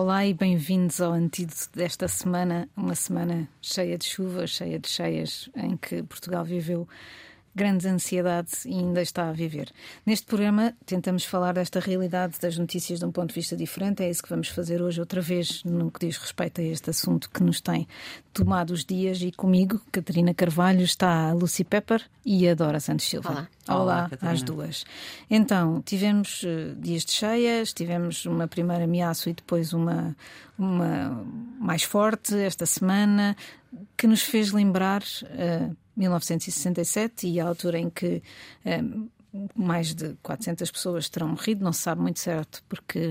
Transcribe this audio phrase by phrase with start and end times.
[0.00, 5.50] Olá e bem-vindos ao antídoto desta semana, uma semana cheia de chuva, cheia de cheias,
[5.56, 6.88] em que Portugal viveu
[7.58, 9.68] grandes ansiedades e ainda está a viver.
[10.06, 14.04] Neste programa tentamos falar desta realidade das notícias de um ponto de vista diferente.
[14.04, 17.28] É isso que vamos fazer hoje outra vez no que diz respeito a este assunto
[17.28, 17.88] que nos tem
[18.32, 23.08] tomado os dias e comigo, Catarina Carvalho, está a Lucy Pepper e a Dora Santos
[23.08, 23.30] Silva.
[23.30, 23.48] Olá.
[23.68, 24.84] Olá, Olá às duas.
[25.28, 30.16] Então, tivemos uh, dias de cheias, tivemos uma primeira ameaça e depois uma,
[30.56, 31.26] uma
[31.58, 33.36] mais forte esta semana,
[33.96, 38.22] que nos fez lembrar uh, 1967 e a altura em que
[38.64, 39.10] uh,
[39.54, 43.10] mais de 400 pessoas terão morrido, não se sabe muito certo, porque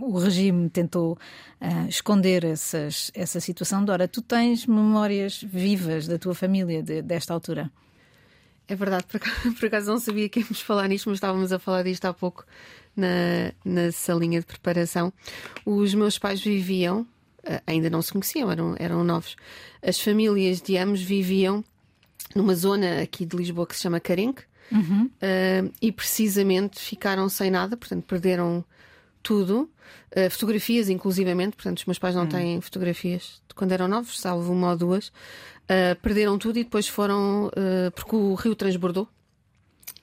[0.00, 1.18] o regime tentou
[1.60, 3.84] uh, esconder essas, essa situação.
[3.84, 7.70] Dora, tu tens memórias vivas da tua família de, desta altura?
[8.68, 11.58] É verdade, por acaso, por acaso, não sabia que íamos falar nisto, mas estávamos a
[11.58, 12.44] falar disto há pouco
[12.96, 15.12] na, na salinha de preparação.
[15.64, 17.06] Os meus pais viviam,
[17.66, 19.36] ainda não se conheciam, eram, eram novos.
[19.82, 21.64] As famílias de ambos viviam
[22.34, 25.06] numa zona aqui de Lisboa que se chama Carenque uhum.
[25.06, 28.64] uh, e precisamente ficaram sem nada, portanto perderam
[29.22, 29.70] tudo,
[30.16, 32.28] uh, fotografias inclusivamente, portanto os meus pais não uhum.
[32.28, 35.08] têm fotografias de quando eram novos, salvo uma ou duas.
[35.08, 37.48] Uh, perderam tudo e depois foram.
[37.48, 39.08] Uh, porque o rio transbordou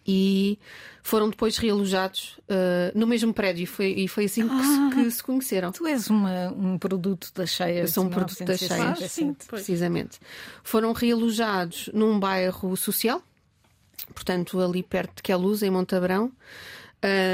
[0.06, 0.60] e
[1.02, 3.66] foram depois realojados uh, no mesmo prédio.
[3.68, 5.72] Foi, e foi assim ah, que, se, que, se, conheceram.
[5.72, 7.90] Tu és uma, um produto das cheias.
[7.90, 10.20] Eu sou um produto das cheias, ah, sim, precisamente.
[10.64, 13.22] Foram realojados num bairro social,
[14.14, 16.32] portanto, ali perto de Queluz, em Montabrão.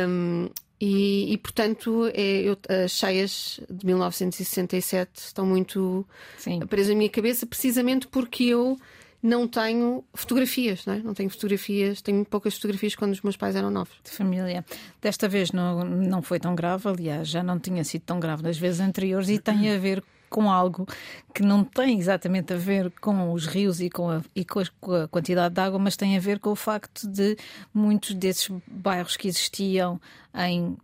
[0.08, 0.50] Um,
[0.82, 6.60] e, e, portanto, é, eu, as cheias de 1967 estão muito Sim.
[6.62, 8.78] presas na minha cabeça, precisamente porque eu
[9.22, 11.00] não tenho fotografias, não, é?
[11.00, 13.96] não tenho fotografias, tenho poucas fotografias quando os meus pais eram novos.
[14.04, 14.66] De família.
[15.02, 18.58] Desta vez não, não foi tão grave, aliás, já não tinha sido tão grave nas
[18.58, 20.88] vezes anteriores e tem a ver com algo
[21.34, 25.08] que não tem exatamente a ver com os rios e com a, e com a
[25.08, 27.38] quantidade de água, mas tem a ver com o facto de
[27.74, 30.00] muitos desses bairros que existiam
[30.36, 30.78] em,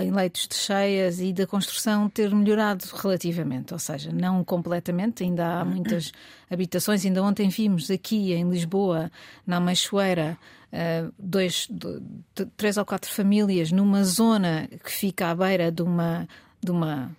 [0.00, 5.60] em leitos de cheias e da construção ter melhorado relativamente, ou seja, não completamente, ainda
[5.60, 6.12] há muitas
[6.50, 7.04] habitações.
[7.04, 9.10] Ainda ontem vimos aqui em Lisboa,
[9.46, 10.38] na Machoeira,
[10.70, 12.00] Uh, dois, dois,
[12.56, 16.28] três ou quatro famílias numa zona que fica à beira de uma,
[16.62, 17.10] de uma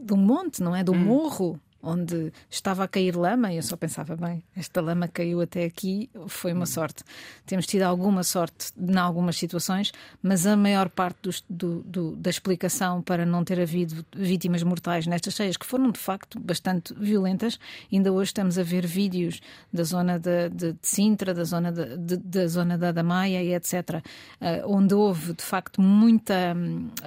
[0.00, 0.82] do monte, não é?
[0.84, 0.98] Do hum.
[0.98, 5.64] morro onde estava a cair lama, e eu só pensava, bem, esta lama caiu até
[5.64, 6.66] aqui, foi uma hum.
[6.66, 7.04] sorte.
[7.46, 12.28] Temos tido alguma sorte em algumas situações, mas a maior parte do, do, do, da
[12.28, 17.58] explicação para não ter havido vítimas mortais nestas cheias, que foram de facto bastante violentas,
[17.92, 19.40] ainda hoje estamos a ver vídeos
[19.72, 23.54] da zona de, de, de Sintra, da zona, de, de, da zona da Damaia e
[23.54, 24.02] etc.,
[24.40, 26.54] uh, onde houve de facto muita,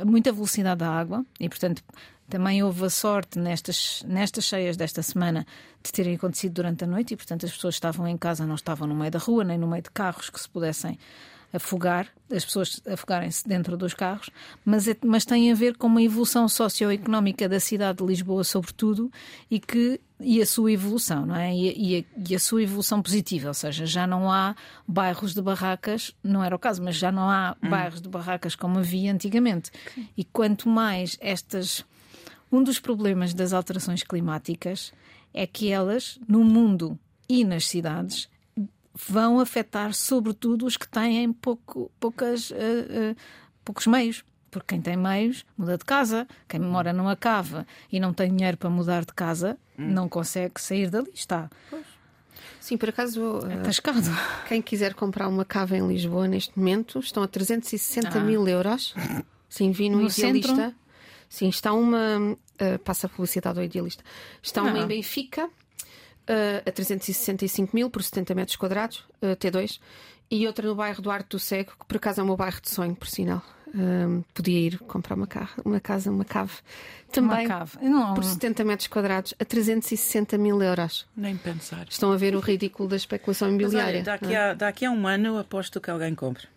[0.06, 1.84] muita velocidade da água, e portanto
[2.30, 5.46] também houve a sorte nestas, nestas cheias desta semana
[5.84, 8.88] de terem acontecido durante a noite e, portanto, as pessoas estavam em casa, não estavam
[8.88, 10.98] no meio da rua, nem no meio de carros que se pudessem
[11.52, 14.30] afogar, as pessoas afogarem-se dentro dos carros,
[14.64, 19.12] mas, é, mas tem a ver com uma evolução socioeconómica da cidade de Lisboa, sobretudo,
[19.50, 21.54] e que e a sua evolução, não é?
[21.54, 24.54] E, e, a, e, a, sua evolução positiva, ou seja, já não há
[24.86, 27.70] bairros de barracas, não era o caso, mas já não há hum.
[27.70, 29.72] bairros de barracas como havia antigamente.
[30.18, 31.86] E quanto mais estas
[32.52, 34.92] um dos problemas das alterações climáticas
[35.34, 38.30] é que elas, no mundo e nas cidades,
[39.08, 43.16] vão afetar sobretudo os que têm pouco, poucas, uh, uh,
[43.64, 44.24] poucos meios.
[44.52, 48.58] Porque quem tem meios muda de casa, quem mora numa cava e não tem dinheiro
[48.58, 49.88] para mudar de casa hum.
[49.92, 51.12] não consegue sair dali.
[51.14, 51.50] Está.
[51.70, 51.86] Pois.
[52.60, 54.10] Sim, por acaso, é tascado.
[54.48, 58.24] quem quiser comprar uma cava em Lisboa neste momento estão a 360 ah.
[58.24, 58.94] mil euros.
[59.48, 60.56] Sim, vi no, no Idealista.
[60.56, 60.76] Centro?
[61.30, 62.36] Sim, está uma.
[62.60, 64.04] Uh, passa a publicidade ao idealista.
[64.42, 64.80] Está uma ah.
[64.80, 69.80] em Benfica, uh, a 365 mil por 70 metros quadrados, uh, T2,
[70.30, 72.60] e outra no bairro do Arte do Cego, que por acaso é o meu bairro
[72.60, 73.44] de sonho, por sinal.
[74.34, 76.54] podia ir comprar uma, ca uma casa, uma cave.
[77.12, 77.78] Também uma cave.
[77.82, 78.14] Não...
[78.16, 81.08] por 70 metros quadrados, a 360 mil euros.
[81.16, 81.88] Nem pensar.
[81.88, 84.00] Estão a ver o ridículo da especulação imobiliária.
[84.00, 86.48] Mas, olha, daqui, a, daqui a um ano aposto que alguém compre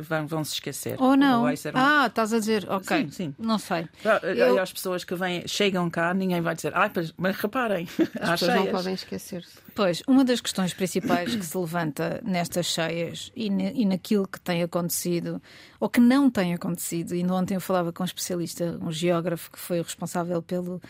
[0.00, 1.00] vão, vão se esquecer.
[1.00, 1.42] Ou não.
[1.42, 1.54] Ou.
[1.74, 3.04] Ah, estás a dizer, ok.
[3.04, 3.34] Sim, sim.
[3.38, 3.88] Não sei.
[4.22, 4.60] Eu...
[4.60, 7.88] As pessoas que vêm, chegam cá, ninguém vai dizer, ah, mas reparem,
[8.20, 8.64] as pessoas cheias.
[8.64, 9.64] não podem esquecer-se.
[9.74, 14.62] Pois, uma das questões principais que se levanta nestas cheias e, e naquilo que tem
[14.62, 15.42] acontecido,
[15.80, 19.58] ou que não tem acontecido, e ontem eu falava com um especialista, um geógrafo que
[19.58, 20.80] foi o responsável pelo,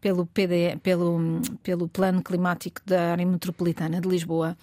[0.00, 4.56] pelo, PD, pelo, pelo Plano Climático da Área Metropolitana de Lisboa.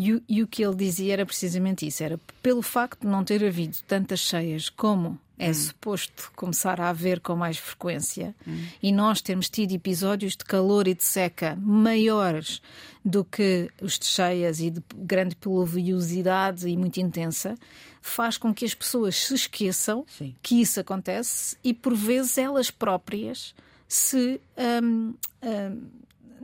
[0.00, 3.24] E o, e o que ele dizia era precisamente isso: era pelo facto de não
[3.24, 8.34] ter havido tantas cheias como é suposto começar a haver com mais frequência
[8.82, 12.60] e nós temos tido episódios de calor e de seca maiores
[13.04, 17.54] do que os de cheias e de grande pluviosidade e muito intensa,
[18.02, 20.34] faz com que as pessoas se esqueçam Sim.
[20.42, 23.54] que isso acontece e por vezes elas próprias
[23.86, 24.40] se
[24.82, 25.82] hum, hum,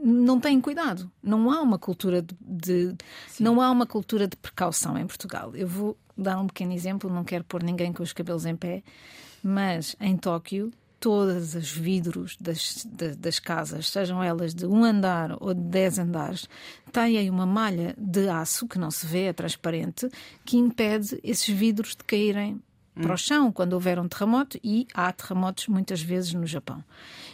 [0.02, 1.10] não têm cuidado.
[1.22, 2.96] Não há uma cultura de, de-
[3.40, 5.54] não há uma cultura de precaução em Portugal.
[5.54, 8.82] Eu vou dar um pequeno exemplo, não quero pôr ninguém com os cabelos em pé,
[9.42, 15.36] mas em Tóquio todos os vidros das, da- das casas, sejam elas de um andar
[15.38, 16.48] ou de dez andares,
[16.90, 20.08] têm uma malha de aço que não se vê, é transparente,
[20.46, 22.58] que impede esses vidros de caírem
[22.94, 26.82] para o chão quando houver um terremoto e há terremotos muitas vezes no Japão.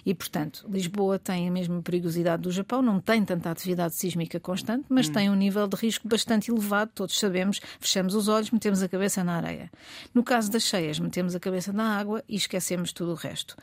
[0.04, 4.86] E, portanto, Lisboa tem a mesma perigosidade do Japão, não tem tanta atividade sísmica constante,
[4.88, 8.88] mas tem um nível de risco bastante elevado, todos sabemos, fechamos os olhos, metemos a
[8.88, 9.70] cabeça na areia.
[10.14, 13.56] No caso das cheias, metemos a cabeça na água e esquecemos tudo o resto.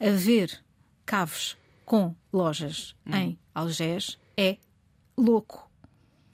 [0.00, 0.60] Haver
[1.06, 4.56] caves com lojas em Algés é
[5.16, 5.70] louco.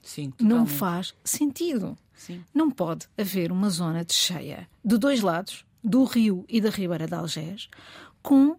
[0.01, 1.97] Sim, Não faz sentido.
[2.13, 2.43] Sim.
[2.53, 7.07] Não pode haver uma zona de cheia de dois lados, do rio e da Ribeira
[7.07, 7.69] de Algés,
[8.21, 8.55] com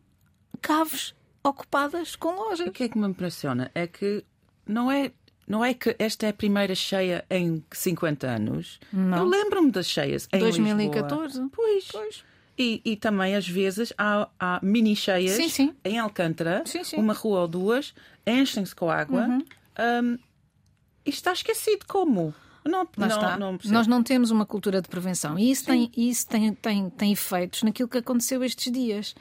[0.60, 2.66] caves ocupadas com lojas.
[2.66, 4.24] O que é que me impressiona é que
[4.66, 5.12] não é,
[5.46, 8.80] não é que esta é a primeira cheia em 50 anos.
[8.92, 9.18] Não.
[9.18, 11.38] Eu lembro-me das cheias em 2014.
[11.38, 11.50] Lisboa.
[11.54, 11.88] Pois.
[11.90, 12.24] Pois.
[12.58, 15.74] E, e também, às vezes, há, há mini cheias Sim, sim.
[15.84, 16.82] em Alcântara, Sim.
[16.96, 17.02] Uhum.
[17.02, 17.94] uma rua ou duas,
[18.26, 19.38] enchem-se com água hum,
[19.78, 20.20] e
[21.04, 22.34] está esquecido como?
[22.64, 23.36] Não, não, está.
[23.36, 23.58] não.
[23.64, 25.38] Nós não temos uma cultura de prevenção.
[25.38, 29.14] E isso, tem, isso tem, tem, tem efeitos naquilo que aconteceu estes dias.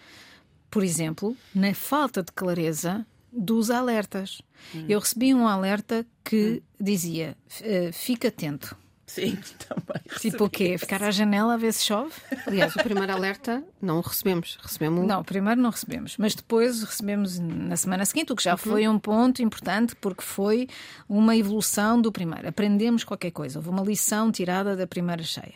[0.69, 4.42] Por exemplo, na falta de clareza dos alertas.
[4.75, 4.86] Hum.
[4.88, 8.75] Eu recebi um alerta que dizia: eh, fica atento.
[9.12, 9.38] Sim,
[9.68, 10.02] também.
[10.19, 10.78] Tipo o quê?
[10.78, 12.13] Ficar à janela a ver se chove?
[12.48, 14.58] Aliás, o primeiro alerta não o recebemos.
[14.62, 18.88] Recebemos Não, primeiro não recebemos, mas depois recebemos na semana seguinte, o que já foi
[18.88, 20.69] um ponto importante, porque foi
[21.10, 22.48] uma evolução do primeiro.
[22.48, 25.56] Aprendemos qualquer coisa, houve uma lição tirada da primeira cheia.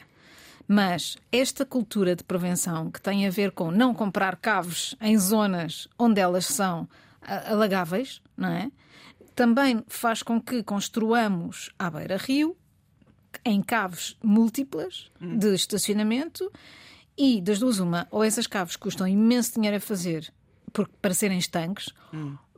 [0.68, 5.88] Mas esta cultura de prevenção que tem a ver com não comprar caves em zonas
[5.98, 6.90] onde elas são
[7.22, 8.70] ah, alagáveis, não é?
[9.34, 12.58] Também faz com que construamos à beira-rio
[13.44, 16.52] em caves múltiplas de estacionamento
[17.18, 20.32] e das duas uma, ou essas caves custam imenso dinheiro a fazer
[20.76, 21.94] porque, para serem estanques,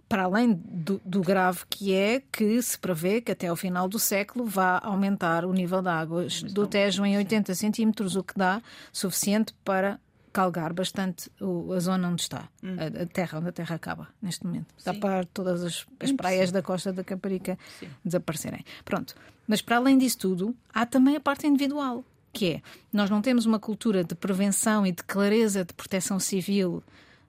[0.09, 4.00] para além do, do grave que é que se prevê que até ao final do
[4.00, 8.62] século vá aumentar o nível da água do Tejo em 80 centímetros, o que dá
[8.91, 10.00] suficiente para
[10.38, 14.45] calgar bastante o- a zona onde está, a, a terra, onde a terra acaba neste
[14.45, 14.68] momento.
[14.86, 17.57] Dá para todas as, as praias da costa da Caparica
[18.06, 18.63] desaparecerem.
[18.86, 19.16] Pronto.
[19.48, 22.62] Mas para além disso tudo, há também a parte individual, que é
[22.94, 26.84] nós não temos uma cultura de prevenção e de clareza de proteção civil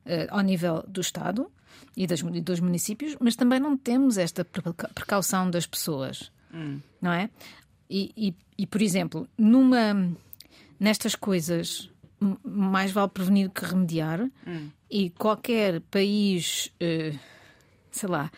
[0.05, 1.51] eh, ao nível do Estado
[1.97, 6.31] e, das, dos municípios, mas também não temos esta preca- precaução das pessoas,
[7.01, 7.31] não é?
[7.89, 10.13] E, e- e, por exemplo, numa
[10.79, 11.91] nestas coisas
[12.45, 14.29] mais vale prevenir que remediar
[14.91, 17.15] e qualquer país, eh,
[17.91, 18.31] sei lá,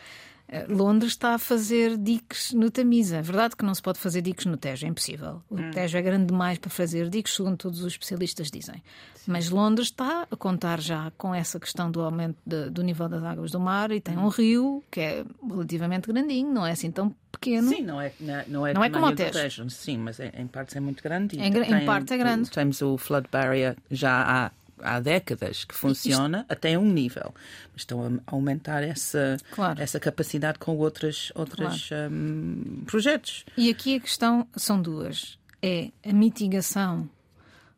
[0.47, 3.17] eh, Londres está a fazer diques no Tamisa.
[3.17, 5.41] É verdade que não se pode fazer diques no Tejo, é impossível.
[5.49, 8.83] O Tejo é grande demais para fazer diques, segundo todos os especialistas dizem.
[9.27, 13.23] Mas Londres está a contar já com essa questão do aumento de- do nível das
[13.23, 17.15] águas do mar e tem um rio que é relativamente grandinho, não é assim tão
[17.41, 17.67] pequeno.
[17.69, 19.67] Sim, não é, não é, não é, é como o Tejo.
[19.69, 21.37] Sim, mas em, em partes é muito grande.
[21.39, 22.49] Em tem- parte é grande.
[22.51, 24.51] Temos o flood barrier já há,
[24.95, 27.33] há décadas que funciona até um nível.
[27.73, 29.81] Mas estão a aumentar essa, Claro.
[29.81, 33.43] essa capacidade com outros, outros hum, projetos.
[33.57, 35.37] E aqui a questão são duas.
[35.63, 37.09] É a mitigação,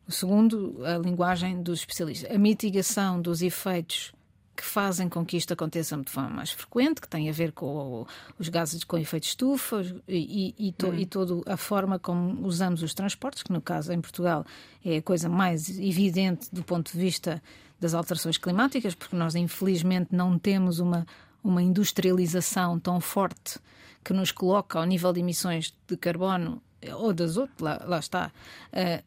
[0.08, 4.12] segundo, a linguagem dos especialistas, a mitigação dos efeitos
[4.56, 7.66] que fazem com que isto aconteça de forma mais frequente, que tem a ver com
[7.66, 8.06] o-
[8.38, 12.46] os gases com efeito de estufa e, e, e, to, e toda a forma como
[12.46, 14.44] usamos os transportes, que no caso em Portugal
[14.84, 17.42] é a coisa mais evidente do ponto de vista
[17.80, 21.04] das alterações climáticas, porque nós infelizmente não temos uma,
[21.42, 23.58] uma industrialização tão forte
[24.04, 26.62] que nos coloca ao nível de emissões de carbono
[26.98, 28.30] ou das outras, lá, lá está,
[28.72, 29.02] eh,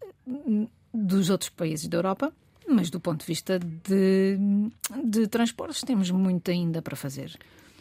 [0.94, 2.34] dos outros países da Europa,
[2.68, 4.38] mas do ponto de vista de,
[5.04, 7.38] de transportes temos muito ainda para fazer.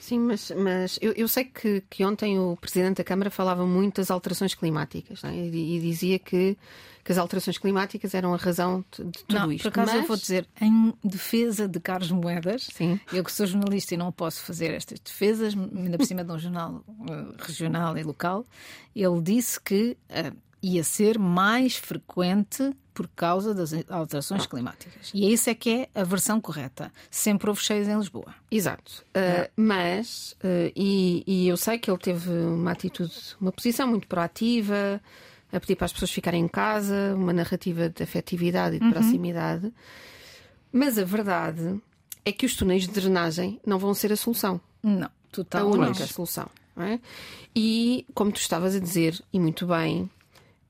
[0.06, 3.96] Sim, mas, mas eu, eu sei que, que ontem o Presidente da Câmara falava muito
[3.96, 5.34] das alterações climáticas é?
[5.34, 6.56] e, e dizia que,
[7.02, 9.62] que as alterações climáticas eram a razão de, de tudo não, isto.
[9.62, 10.02] por acaso mas...
[10.02, 13.00] eu vou dizer, em defesa de Carlos Moedas, Sim.
[13.12, 16.38] eu que sou jornalista e não posso fazer estas defesas, ainda por cima de um
[16.38, 18.46] jornal eh, regional e local,
[18.94, 20.32] ele disse que eh,
[20.62, 25.10] e a ser mais frequente por causa das alterações climáticas.
[25.12, 26.90] E isso é que é a versão correta.
[27.10, 28.34] Sempre houve cheios em Lisboa.
[28.50, 29.04] Exato.
[29.10, 34.08] Uh, mas, uh, e, e, eu sei que ele teve uma atitude, uma posição muito
[34.08, 34.98] proativa,
[35.52, 38.92] a pedir para as pessoas ficarem em casa, uma narrativa de afetividade e de uhum.
[38.92, 39.70] proximidade.
[40.72, 41.78] Mas a verdade
[42.25, 44.58] é que os túneis de drenagem não vão ser a solução.
[44.82, 45.68] Não, total.
[45.68, 46.48] A única solução.
[46.78, 46.98] É?
[47.54, 50.10] E, como tu estavas a dizer, e muito bem,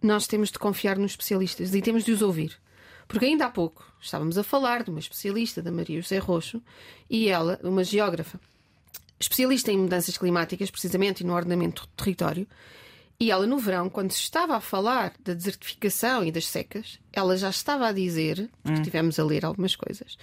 [0.07, 2.57] nós temos de confiar nos especialistas e temos de os ouvir.
[3.09, 6.63] Porque ainda há pouco estávamos a falar de uma especialista, da Maria José Roxo,
[7.09, 8.41] e ela, uma geógrafa,
[9.19, 12.47] especialista em mudanças climáticas, precisamente, e no ordenamento do território,
[13.19, 17.37] e ela, no verão, quando se estava a falar da desertificação e das secas, ela
[17.37, 18.83] já estava a dizer, porque hum.
[18.83, 20.19] estivemos a ler algumas coisas,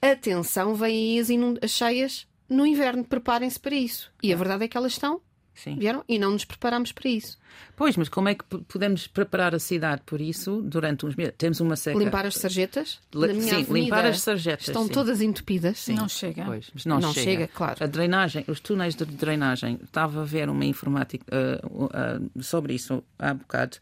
[0.00, 1.28] atenção, vêm aí as,
[1.62, 4.10] as cheias no inverno, preparem-se para isso.
[4.22, 5.20] E a verdade é que elas estão
[5.54, 5.76] Sim.
[5.76, 6.02] Vieram?
[6.08, 7.38] E não nos preparamos para isso.
[7.76, 11.34] Pois, mas como é que podemos preparar a cidade por isso durante uns meses?
[11.36, 11.98] Temos uma seca.
[11.98, 12.98] Limpar as sarjetas?
[13.14, 13.40] Le...
[13.40, 14.68] sim, limpar as sarjetas.
[14.68, 14.92] Estão sim.
[14.92, 15.78] todas entupidas.
[15.78, 15.94] Sim.
[15.94, 16.44] Não chega.
[16.44, 17.24] Pois, mas não, não chega.
[17.24, 17.48] chega.
[17.48, 17.84] claro.
[17.84, 23.02] A drenagem, os túneis de drenagem, estava a ver uma informática uh, uh, sobre isso
[23.18, 23.78] há bocado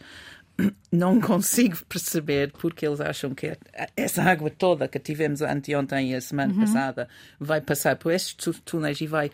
[0.91, 3.57] não consigo perceber porque eles acham que
[3.97, 6.61] essa água toda que tivemos anteontem e a semana uhum.
[6.61, 7.09] passada
[7.39, 8.35] vai passar por esses
[8.65, 9.31] túneis e vai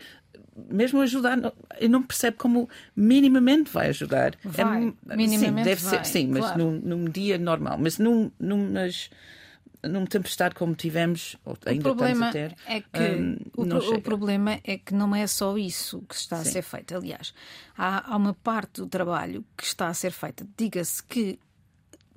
[0.69, 1.37] mesmo ajudar,
[1.79, 4.35] eu não percebo como minimamente vai ajudar.
[4.43, 6.57] Vai, é, minimamente sim, deve vai, ser, sim, mas claro.
[6.57, 7.77] num, num, dia normal.
[7.79, 13.95] Mas num, num tempestade como tivemos, ou ainda o problema ter, é que um, o,
[13.95, 16.49] o, problema é que não é só isso que está sim.
[16.49, 16.95] a ser feito.
[16.95, 17.33] Aliás,
[17.77, 20.47] há, há uma parte do trabalho que está a ser feita.
[20.57, 21.39] Diga-se que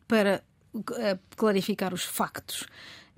[0.09, 0.43] para
[0.97, 2.67] eh, clarificar os factos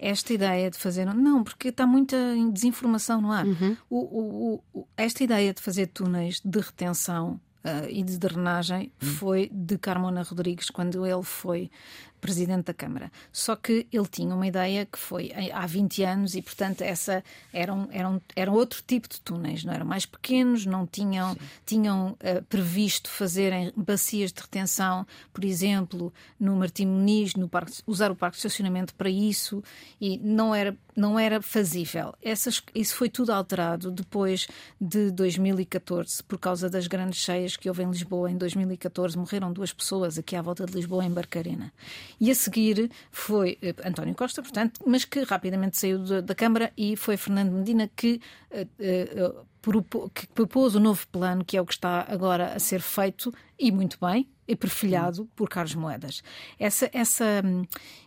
[0.03, 1.07] esta ideia de fazer.
[1.07, 2.17] Não, porque está muita
[2.53, 3.47] desinformação no ar.
[3.47, 3.77] Uhum.
[3.89, 9.09] O, o, o, esta ideia de fazer túneis de retenção uh, e de drenagem uhum.
[9.09, 11.71] foi de Carmona Rodrigues quando ele foi
[12.23, 13.11] presidente da Câmara.
[13.33, 17.89] Só que ele tinha uma ideia que foi há 20 anos e, portanto, essa eram,
[17.91, 21.37] eram, eram outro tipo de túneis, não eram mais pequenos, não tinham,
[21.67, 28.13] tinham uh, previsto fazerem bacias de retenção, por exemplo, no Martim Muniz, no parque, usar
[28.13, 29.63] o parque de estacionamento para isso
[30.01, 32.15] e não era, não era fazível.
[32.23, 34.47] Essas, isso foi tudo alterado depois
[34.81, 38.31] de 2014, por causa das grandes cheias que houve em Lisboa.
[38.31, 41.73] Em 2014 morreram duas pessoas aqui à volta de Lisboa, em Barcarena.
[42.21, 46.97] E a seguir foi uh, António Costa, portanto, mas que rapidamente saiu da, Câmara e
[46.97, 51.75] foi Fernando Medina que, uh, uh, que propôs o novo plano, que é o que
[51.75, 56.23] está agora a ser feito, e muito bem, e perfilhado por Carlos Moedas.
[56.59, 57.43] Essa, essa,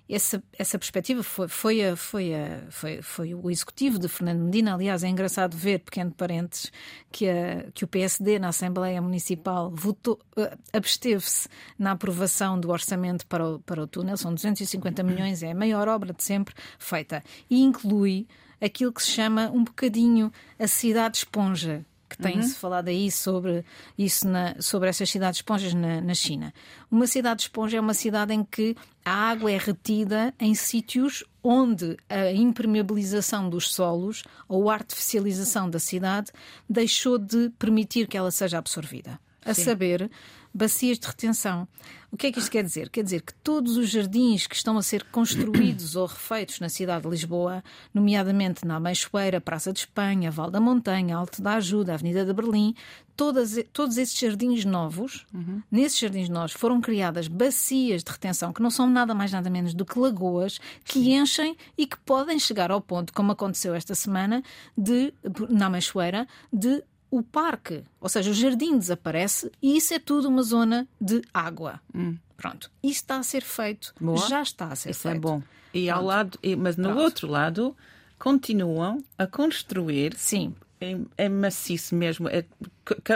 [0.07, 4.75] essa, essa perspectiva foi, foi, a, foi, a, foi, foi o executivo de Fernando Medina.
[4.75, 6.71] Aliás, é engraçado ver, pequeno parênteses,
[7.11, 11.49] que, a, que o PSD na Assembleia Municipal votou, uh, absteve-se
[11.79, 14.15] na aprovação do orçamento para o, para o túnel.
[14.15, 17.23] São 250 milhões, é a maior obra de sempre feita.
[17.49, 18.27] E inclui
[18.61, 22.55] aquilo que se chama um bocadinho a cidade esponja que tem-se uhum.
[22.55, 23.65] falado aí sobre
[23.97, 26.53] isso na, sobre essas cidades esponjas na, na China.
[26.89, 31.97] Uma cidade esponja é uma cidade em que a água é retida em sítios onde
[32.09, 36.31] a impermeabilização dos solos ou a artificialização da cidade
[36.69, 39.19] deixou de permitir que ela seja absorvida.
[39.43, 39.63] A Sim.
[39.63, 40.09] saber,
[40.55, 41.67] bacias de retenção.
[42.09, 42.89] O que é que isto quer dizer?
[42.89, 47.03] Quer dizer que todos os jardins que estão a ser construídos ou refeitos na cidade
[47.03, 47.61] de Lisboa,
[47.93, 52.73] nomeadamente na Ameixoeira, Praça de Espanha, Val da Montanha, Alto da Ajuda, Avenida de Berlim,
[53.17, 55.61] todas, todos esses jardins novos, uhum.
[55.69, 59.73] nesses jardins novos, foram criadas bacias de retenção que não são nada mais nada menos
[59.73, 61.19] do que lagoas que Sim.
[61.19, 64.41] enchem e que podem chegar ao ponto, como aconteceu esta semana,
[64.77, 65.13] de,
[65.49, 66.81] na Ameixoeira, de
[67.17, 71.79] o parque, ou seja, o jardim desaparece e isso é tudo uma zona de água.
[71.93, 72.17] Hum.
[72.35, 72.69] Pronto.
[72.83, 73.93] Isso está a ser feito.
[73.99, 74.17] Boa.
[74.27, 75.23] Já está a ser isso é feito.
[75.23, 75.43] Isso é bom.
[75.73, 75.97] E Pronto.
[75.97, 77.01] ao lado, mas no Pronto.
[77.01, 77.75] outro lado,
[78.19, 80.15] continuam a construir.
[80.17, 80.53] Sim.
[80.81, 82.27] Em, em maciço mesmo.
[82.27, 82.43] É,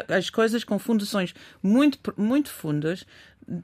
[0.07, 3.05] as coisas com fundações muito, muito fundas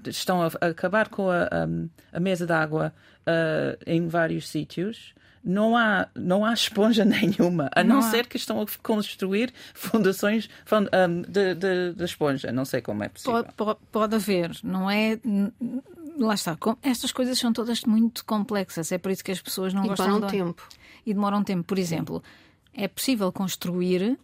[0.06, 5.14] estão a, a acabar com a, a, a mesa d'água uh, em vários sítios
[5.46, 10.50] não há, não há esponja nenhuma, a não, não ser que estão a construir fundações
[10.72, 12.52] um, de, de, de, esponja.
[12.52, 13.44] Não sei como é possível.
[13.44, 15.20] Pode, pode, pode haver, não é?
[16.18, 16.58] Lá está.
[16.82, 20.08] Estas coisas são todas muito complexas, é por isso que as pessoas não e gostam.
[20.08, 20.34] Demoram de...
[20.34, 20.68] tempo.
[21.06, 21.64] E demoram tempo.
[21.64, 22.24] Por exemplo,
[22.74, 24.18] é possível construir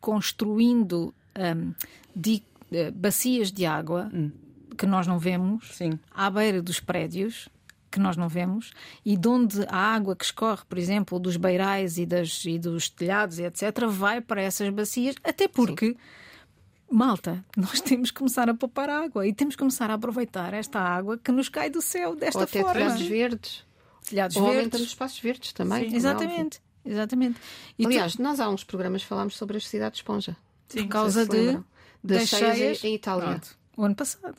[0.00, 1.74] construindo um,
[2.14, 4.30] de, uh, bacias de água hum.
[4.76, 5.98] que nós não vemos Sim.
[6.14, 7.48] à beira dos prédios
[7.90, 8.72] que nós não vemos
[9.04, 12.88] e de onde a água que escorre, por exemplo, dos beirais e, das, e dos
[12.88, 15.88] telhados, etc., vai para essas bacias, até porque.
[15.88, 15.96] Sim.
[16.90, 20.80] malta, nós temos que começar a poupar água e temos que começar a aproveitar esta
[20.80, 22.74] água que nos cai do céu desta Ou até forma.
[22.74, 23.64] telhados verdes.
[24.08, 24.58] Telhados Ou verdes.
[24.58, 25.84] aumentando os espaços verdes também.
[25.84, 27.40] como é Exatamente, exatamente.
[27.78, 30.36] E tu- Aliás, nós há uns programas falámos sobre a cidade de esponja.
[30.68, 31.52] Sim, por causa de.
[32.02, 32.84] Das, das cheias, cheias.
[32.84, 33.24] em Itália.
[33.26, 34.36] Pronto, o ano passado,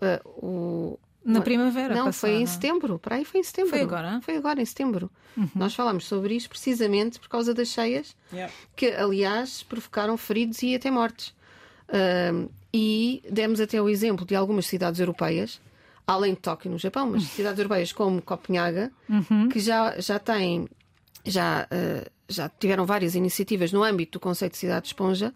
[0.00, 0.98] Uh, o...
[1.24, 2.32] na primavera Não, passada.
[2.32, 2.98] foi em setembro.
[2.98, 3.70] Para aí foi em setembro.
[3.70, 4.14] Foi agora?
[4.14, 4.20] Uhum.
[4.22, 5.10] Foi agora, em setembro.
[5.54, 8.52] Nós falámos sobre isto precisamente por causa das cheias, Yeah.
[8.74, 11.34] que aliás provocaram feridos e até mortes.
[12.32, 15.60] Um, e demos até o exemplo de algumas cidades europeias,
[16.06, 18.90] além de Tóquio no Japão, mas cidades europeias como Copenhaga,
[19.52, 20.68] que já, já têm,
[21.24, 25.32] já, uh, já tiveram várias iniciativas no âmbito do conceito de cidade de esponja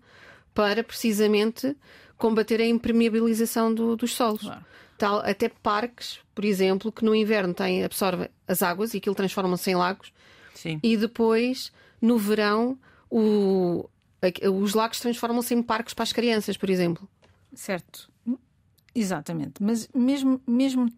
[0.55, 1.75] para precisamente
[2.19, 4.43] combater a impermeabilização do- dos solos.
[4.43, 4.65] Claro.
[5.02, 9.68] Tal, até parques, por exemplo, que no inverno têm, absorvem as águas e aquilo transforma-se
[9.68, 10.12] em lagos
[10.54, 10.78] Sim.
[10.80, 12.78] e depois, no verão,
[13.11, 13.88] o-
[14.62, 17.09] os lagos transformam-se em parques para as crianças, por exemplo.
[17.52, 18.09] Certo,
[18.94, 19.61] exatamente.
[19.61, 20.88] Mas mesmo, mesmo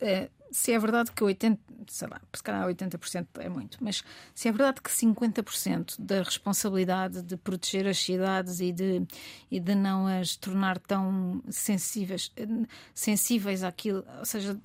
[0.00, 4.04] eh, se é verdade que 80%, sei lá, se calhar 80% é muito, mas
[4.34, 9.04] se é verdade que 50% da responsabilidade de proteger as cidades e de,
[9.50, 12.32] e de não as tornar tão sensíveis,
[12.94, 14.56] sensíveis àquilo, ou seja,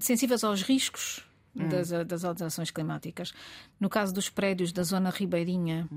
[0.00, 1.24] sensíveis aos riscos
[1.54, 3.32] das, das alterações climáticas.
[3.80, 5.88] No caso dos prédios da zona ribeirinha,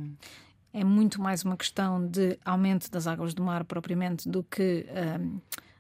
[0.72, 4.86] é muito mais uma questão de aumento das águas do mar propriamente do que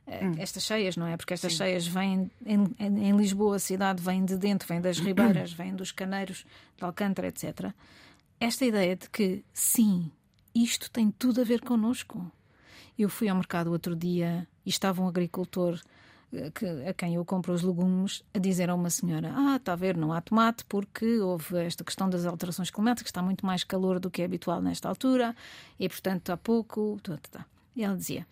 [0.09, 1.15] hum, eh, estas cheias, não é?
[1.17, 4.97] Porque estas cheias vêm em, em- em Lisboa, a cidade vem de dentro, vem das
[4.99, 6.45] ribeiras, vem dos caneiros
[6.77, 7.71] de Alcântara, etc.
[8.39, 10.11] Esta ideia de que sim,
[10.55, 12.31] isto tem tudo a ver connosco.
[12.97, 15.79] Eu fui ao mercado outro dia e estava um agricultor
[16.33, 19.73] eh, que, a quem eu compro os legumes a dizer a uma senhora: Ah, está
[19.73, 23.63] a ver, não há tomate porque houve esta questão das alterações climáticas, está muito mais
[23.63, 25.35] calor do que é habitual nesta altura
[25.79, 26.99] e, portanto, há pouco.
[27.03, 28.27] Tá, tá, tá." E ela dizia: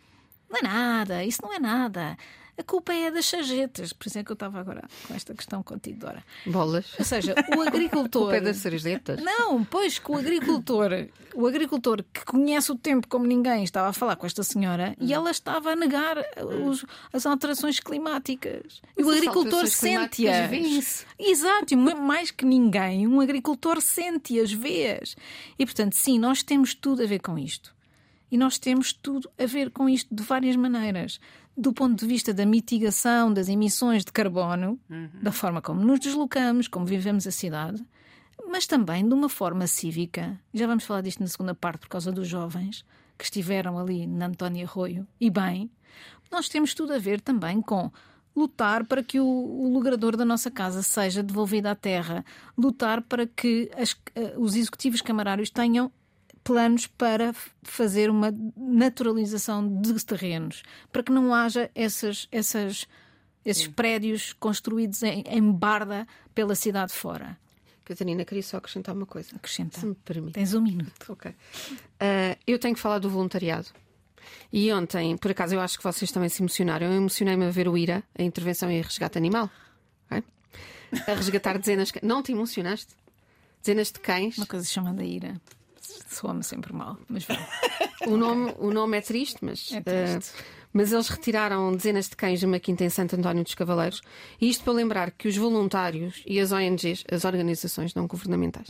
[0.50, 2.18] Não é nada, isso não é nada.
[2.60, 3.94] A culpa é das sarjetas.
[3.94, 6.24] Por isso é que eu estava agora com esta questão contigo, Dora.
[6.44, 6.92] Bolas.
[6.98, 8.30] Ou seja, o agricultor.
[8.30, 9.22] O pé das sarjetas.
[9.22, 10.90] Não, pois que o agricultor,
[11.36, 15.14] o agricultor que conhece o tempo como ninguém, estava a falar com esta senhora e
[15.14, 16.18] ela estava a negar
[16.66, 16.84] os-
[17.14, 18.82] as alterações climáticas.
[18.98, 20.50] E o agricultor sente-as.
[20.50, 21.06] vêm-se.
[21.20, 25.16] Exato, mais que ninguém, um agricultor sente-as, vê-as.
[25.60, 27.77] E portanto, sim, nós temos tudo a ver com isto.
[28.32, 31.20] E nós temos tudo a ver com isto de várias maneiras.
[31.56, 34.80] Do ponto de vista da mitigação das emissões de carbono,
[35.22, 37.84] da forma como nos deslocamos, como vivemos a cidade,
[38.50, 40.40] mas também de uma forma cívica.
[40.54, 42.86] Já vamos falar disto na segunda parte por causa dos jovens
[43.18, 45.08] que estiveram ali na Antónia Arroio.
[45.20, 45.72] E bem,
[46.32, 47.92] nós temos tudo a ver também com
[48.36, 52.24] lutar para que o, o logrador da nossa casa seja devolvido à terra,
[52.56, 55.92] lutar para que as- eh, os executivos camarários tenham
[56.48, 57.34] planos para
[57.64, 62.88] fazer uma naturalização de terrenos, para que não haja essas, essas,
[63.46, 67.38] esses prédios construídos em, em barda pela cidade fora.
[67.84, 69.36] Catarina, queria só acrescentar uma coisa.
[69.36, 69.80] Acrescenta.
[69.80, 70.34] Se me permite.
[70.34, 70.94] Tens um minuto.
[71.12, 71.34] Ok.
[72.00, 73.68] Ah, eu tenho que falar do voluntariado.
[74.52, 76.88] E ontem, por acaso, eu acho que vocês também se emocionaram.
[76.88, 79.50] Eu emocionei-me a ver o IRA, a intervenção em resgate animal.
[80.12, 80.22] ok?
[81.08, 81.90] A resgatar dezenas.
[81.92, 82.94] de- Não te emocionaste?
[83.62, 84.38] Dezenas de cães.
[84.38, 85.40] Uma coisa chamada ira.
[86.10, 87.26] Soa-me sempre mal, mas.
[88.08, 89.72] O nome, o nome é triste, mas.
[89.72, 89.82] É ah,
[90.20, 90.34] triste.
[90.74, 94.02] mas eles retiraram dezenas de cães de uma quinta em Santo António dos Cavaleiros.
[94.40, 98.70] E isto para lembrar que os voluntários e as ONGs, as organizações não governamentais,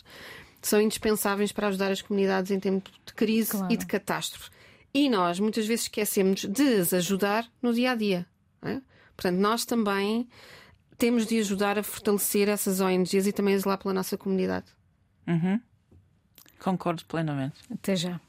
[0.61, 3.71] são indispensáveis para ajudar as comunidades em tempo de crise Claro.
[3.73, 4.49] e de catástrofe.
[4.93, 8.25] E nós muitas vezes esquecemos de as ajudar no dia a dia.
[8.61, 8.81] não é?
[9.15, 10.27] Portanto, nós também
[10.97, 14.65] temos de ajudar a fortalecer essas ONGs e também a zelar pela nossa comunidade.
[15.27, 15.59] Uhum.
[16.59, 17.55] Concordo plenamente.
[17.71, 18.19] Até já.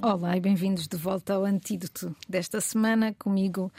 [0.00, 3.14] Olá e bem-vindos de volta ao Antídoto desta semana.
[3.18, 3.72] Comigo,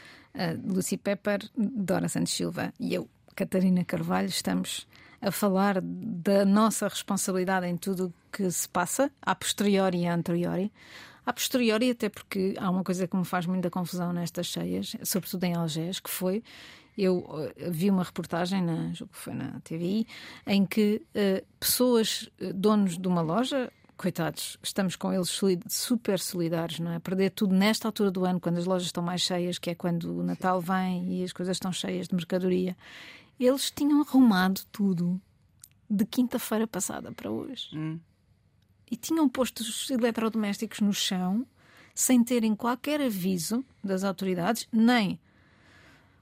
[0.64, 4.86] Lucy Pepper, Dora Santos Silva e eu, Catarina Carvalho, estamos
[5.20, 10.14] a falar da nossa responsabilidade em tudo o que se passa, a posteriori e a
[10.14, 10.72] anteriori.
[11.26, 15.44] A posteriori, até porque há uma coisa que me faz muita confusão nestas cheias, sobretudo
[15.44, 16.42] em Algés, que foi
[16.96, 20.06] eu eh, vi uma reportagem, na, julgo que foi na TVI,
[20.46, 26.80] em que eh, pessoas, eh, donos de uma loja, coitados, estamos com eles super solidários,
[26.80, 26.98] não é?
[26.98, 30.18] Perder tudo nesta altura do ano, quando as lojas estão mais cheias, que é quando
[30.18, 32.76] o Natal vem e as coisas estão cheias de mercadoria.
[33.38, 35.20] Eles tinham arrumado tudo
[35.88, 37.68] de quinta-feira passada para hoje.
[38.90, 41.46] E tinham posto os eletrodomésticos no chão
[41.94, 45.20] sem terem qualquer aviso das autoridades, nem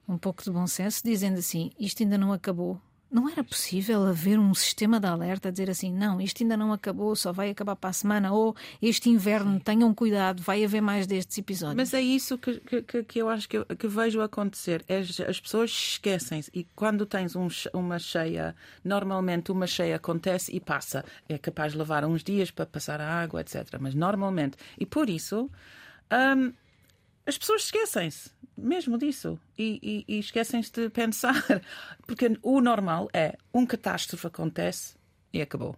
[0.08, 4.38] um pouco de bom senso, dizendo assim: isto ainda não acabou, Não era possível haver
[4.38, 7.74] um sistema de alerta a dizer assim: não, isto ainda não acabou, só vai acabar
[7.76, 11.76] para a semana, ou este inverno, tenham cuidado, vai haver mais destes episódios.
[11.76, 14.84] Mas é isso que, que, que eu acho que, que vejo acontecer.
[14.88, 16.50] As, as pessoas esquecem-se.
[16.54, 21.04] E quando tens um, uma cheia, normalmente uma cheia acontece e passa.
[21.28, 23.76] É capaz de levar uns dias para passar a água, etc.
[23.80, 24.56] Mas normalmente.
[24.78, 25.50] E por isso.
[26.10, 26.52] Hum,
[27.28, 31.34] as pessoas esquecem-se mesmo disso e, e, e esquecem-se de pensar,
[32.06, 34.96] porque o normal é um catástrofe acontece
[35.32, 35.76] e acabou.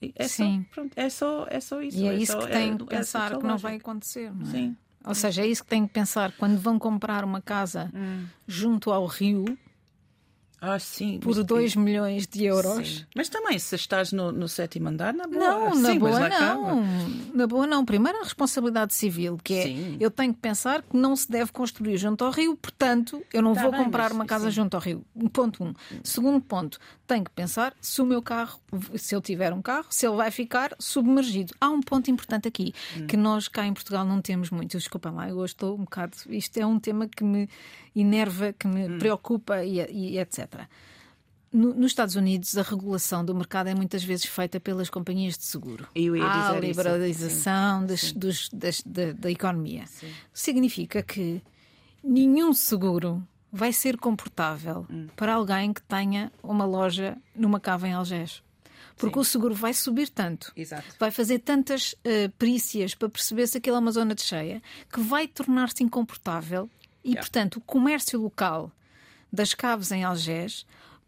[0.00, 0.64] E é Sim.
[0.68, 1.98] Só, pronto, é só, é só isso.
[1.98, 4.48] E é, é isso só, que tem é, que pensar que não vai acontecer, não
[4.48, 4.50] é?
[4.50, 4.76] Sim.
[5.04, 7.90] Ou seja, é isso que tem que pensar quando vão comprar uma casa
[8.46, 9.58] junto ao rio
[10.60, 11.18] Ah, sim.
[11.20, 12.88] por mas- 2 milhões de euros.
[12.98, 13.04] Sim.
[13.14, 15.38] Mas também, se estás no, no sétimo andar, na boa.
[15.40, 16.54] Não, na sim, boa lá acaba.
[16.54, 16.84] não.
[17.34, 17.84] Na boa não.
[17.84, 19.96] Primeiro a responsabilidade civil, que é Sim.
[20.00, 23.54] eu tenho que pensar que não se deve construir junto ao rio, portanto, eu não
[23.54, 25.04] Tá vou bem, comprar uma casa junto ao rio.
[25.32, 25.72] Ponto um.
[26.02, 28.58] Segundo ponto, tenho que pensar se o meu carro,
[28.96, 31.54] se eu tiver um carro, se ele vai ficar submergido.
[31.60, 33.06] Há um ponto importante aqui, Hum.
[33.06, 34.76] que nós cá em Portugal não temos muito.
[34.76, 36.16] Desculpem lá, eu hoje estou um bocado.
[36.28, 37.48] Isto é um tema que me
[37.94, 38.98] enerva, que me Hum.
[38.98, 40.47] preocupa e, e etc.
[41.50, 45.44] No- nos Estados Unidos, a regulação do mercado é muitas vezes feita pelas companhias de
[45.44, 45.88] seguro.
[45.94, 49.84] Eu ia Há a dizer liberalização das- dos- das- da, da economia.
[50.32, 51.42] Significa que
[52.04, 55.06] nenhum seguro vai ser comportável Hum.
[55.16, 58.42] para alguém que tenha uma loja numa cava em Algés.
[58.96, 60.84] Porque o seguro vai subir tanto, Exato.
[60.98, 64.60] vai fazer tantas eh, perícias para perceber se aquilo é uma zona de cheia,
[64.92, 66.68] que vai tornar-se incomportável
[67.04, 67.20] e, Yeah.
[67.22, 68.70] portanto, o comércio local
[69.32, 70.66] das caves em Algés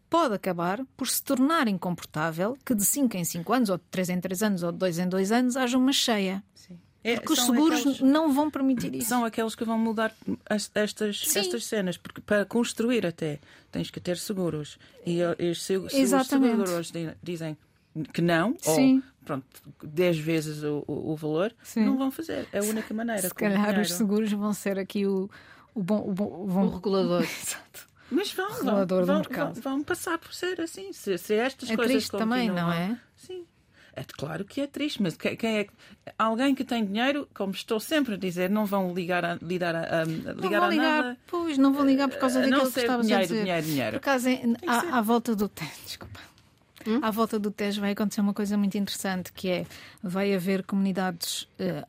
[0.09, 4.09] pode acabar por se tornar incomportável que de 5 em 5 anos, ou de 3
[4.09, 6.43] em 3 anos, ou de 2 em 2 anos, haja uma cheia.
[6.53, 6.77] Sim.
[7.03, 9.07] É, Porque os seguros aqueles- não vão permitir isso.
[9.09, 10.13] São aqueles que vão mudar
[10.49, 11.39] as- estas, Sim.
[11.39, 13.39] estas cenas, porque para construir até
[13.71, 14.77] tens que ter seguros.
[15.05, 17.57] E uh, os segu- os di- dizem
[18.13, 18.97] que não, Sim.
[18.97, 19.45] ou pronto,
[19.83, 21.85] 10 vezes o, o, o valor, Sim.
[21.85, 22.47] não vão fazer.
[22.51, 23.21] É a única maneira.
[23.21, 25.29] Se calhar os seguros vão ser aqui o,
[25.73, 26.03] o bom.
[26.07, 26.65] O, bom, vão...
[26.67, 27.23] O regulador.
[27.41, 27.89] Exato.
[28.11, 30.91] Mas vão, vão, vão, vão, vão passar por ser assim.
[30.91, 32.99] Se, se estas É coisas triste também, não é?
[33.15, 33.45] Sim.
[33.93, 35.69] É claro que é triste, mas quem, é que-
[36.17, 40.01] alguém que tem dinheiro, como estou sempre a dizer, não vão ligar a, lidar a,
[40.01, 41.17] a- Não ligar vão a ligar, nada.
[41.27, 43.43] pois, não vão ligar por causa não daquilo que ser estavas dinheiro, a dizer.
[43.43, 43.91] dinheiro, dinheiro.
[43.91, 46.19] Por acaso, em- que à, à volta do Tejo, desculpa.
[47.01, 49.65] À volta do Tejo vai acontecer uma coisa muito interessante, que é
[50.01, 51.83] vai haver comunidades eh,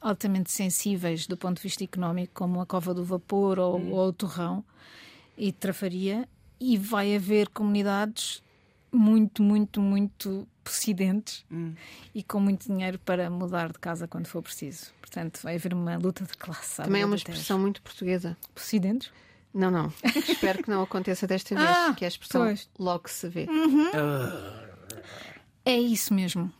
[0.00, 4.12] altamente sensíveis do ponto de vista económico, como a Cova do Vapor ou, ou o
[4.12, 4.64] Torrão
[5.40, 6.28] e Trafaria,
[6.60, 8.42] e vai haver comunidades
[8.92, 11.44] muito, muito, muito possidentes
[12.14, 14.92] e com muito dinheiro para mudar de casa quando for preciso.
[15.00, 16.82] Portanto, vai haver uma luta de classe.
[16.82, 18.36] Também é uma expressão muito portuguesa.
[18.54, 19.10] Possidentes?
[19.54, 19.92] Não, não.
[20.28, 22.68] Espero que não aconteça desta vez, Ah, que é a expressão pois.
[22.78, 23.46] logo se vê.
[25.64, 26.52] É isso mesmo.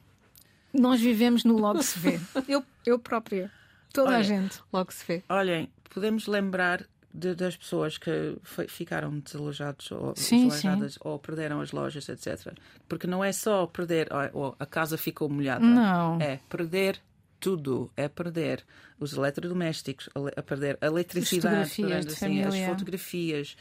[0.72, 2.18] Nós vivemos no logo se vê.
[2.48, 3.50] Eu, eu própria.
[3.92, 4.60] Toda a gente.
[4.72, 5.22] Logo se vê.
[5.28, 8.36] Olhem, podemos lembrar de- das pessoas que
[8.68, 12.52] ficaram desalojados ou Sim, desalojadas ou perderam as lojas, etc.
[12.88, 15.64] Porque não é só perder, ó, ó, a casa ficou molhada.
[15.64, 16.20] Não.
[16.20, 17.00] É perder
[17.40, 17.90] tudo.
[17.96, 18.64] É perder
[18.98, 23.56] os eletrodomésticos, a perder a eletricidade, fotografias assim, as fotografias,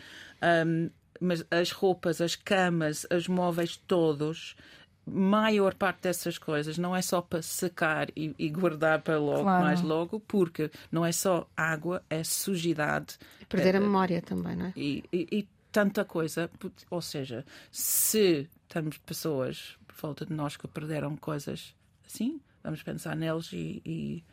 [0.67, 0.89] hum,
[1.21, 4.55] mas as roupas, as camas, os móveis todos.
[5.11, 9.63] Maior parte dessas coisas não é só para secar e, e guardar para logo, Claro.
[9.65, 13.17] mais logo, porque não é só água, é sujidade
[13.47, 14.73] Perder a É, memória também, não é?
[14.75, 16.49] e, e- e tanta coisa.
[16.89, 21.73] Ou seja, se temos pessoas por volta de nós que perderam coisas
[22.05, 23.81] assim, vamos pensar neles e.
[23.85, 24.23] e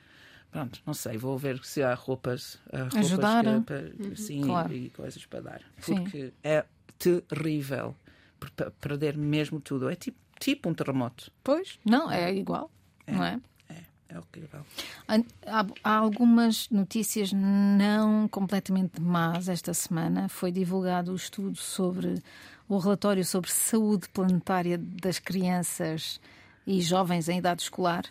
[0.51, 3.45] Pronto, não sei, vou ver se há roupas, há roupas Ajudar.
[3.45, 4.73] que- para- sim, claro.
[4.73, 5.63] e coisas para dar.
[5.81, 5.97] Sim.
[6.05, 6.65] Porque é
[6.99, 7.95] terrível
[8.41, 9.89] per- per- perder mesmo tudo.
[9.91, 11.31] É tipo, tipo um terremoto.
[11.43, 12.71] Pois, não, é igual.
[13.07, 13.41] Não é?
[13.69, 14.65] É, é horrível.
[15.09, 20.29] Há, há algumas notícias não completamente más esta semana.
[20.29, 22.23] Foi divulgado o estudo sobre
[22.69, 26.21] o relatório sobre saúde planetária das crianças
[26.67, 28.05] e jovens em idade escolar.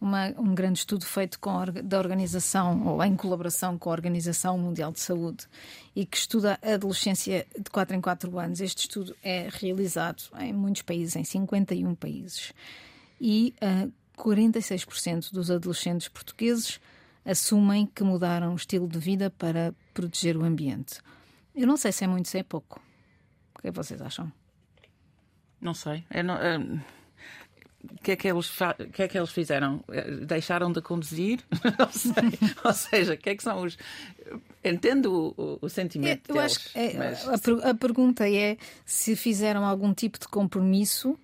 [0.00, 1.52] Uma- um grande estudo feito com
[1.84, 5.46] da organização, ou em colaboração com a Organização Mundial de Saúde,
[5.94, 8.60] e que estuda a adolescência de 4 em 4 anos.
[8.60, 12.54] Este estudo é realizado em muitos países, em 51 países.
[13.20, 16.80] E ah, 46% dos adolescentes portugueses
[17.24, 20.98] assumem que mudaram o estilo de vida para proteger o ambiente.
[21.54, 22.80] Eu não sei se é muito, se é pouco.
[23.54, 24.32] O que é vocês acham?
[25.60, 26.04] Não sei.
[26.10, 26.80] Eu não, eh,
[27.82, 28.50] o que, é que, eles
[28.92, 29.82] que é que eles fizeram?
[29.90, 31.40] Eh, Deixaram de conduzir?
[32.64, 33.76] Ou seja, o que é que são os.
[34.64, 36.56] entendo o, o sentimento Eu deles.
[36.56, 37.28] acho que é- mas-
[37.64, 41.18] a, a pergunta é se fizeram algum tipo de compromisso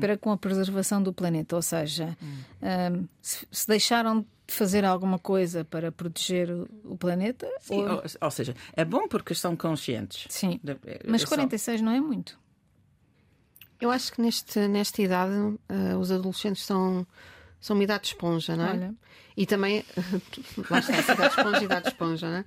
[0.00, 5.18] para com a preservação do planeta, ou seja, hum, se, se deixaram de fazer alguma
[5.18, 6.50] coisa para proteger
[6.84, 7.46] o, planeta.
[7.60, 10.26] Sim, ou- ou, ou seja, é bom porque são conscientes.
[10.30, 10.58] Sim.
[10.62, 12.38] De- é- Mas são- 46 não é muito.
[13.84, 15.32] Eu acho que neste, nesta idade
[15.68, 17.06] eh, os adolescentes são,
[17.60, 18.70] são uma idade de esponja, não é?
[18.70, 18.94] Olha.
[19.36, 19.84] E também,
[20.70, 22.44] lá está, idade de esponja, idade de esponja, não é?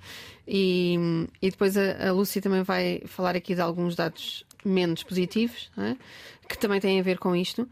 [0.47, 0.95] E,
[1.41, 5.83] e depois a, a Lúcia também vai falar aqui de alguns dados menos positivos, não
[5.85, 5.97] é?
[6.49, 7.69] que também têm a ver com isto.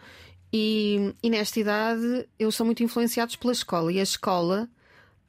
[0.54, 4.70] E, e nesta idade eles são muito influenciados pela escola e a escola,